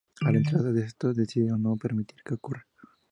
Al 0.21 0.35
enterarse 0.35 0.71
de 0.73 0.81
esto, 0.83 1.13
decide 1.13 1.55
no 1.59 1.77
permitir 1.77 2.23
que 2.25 2.33
ocurra. 2.33 2.65